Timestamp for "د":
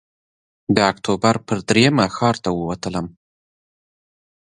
0.75-0.77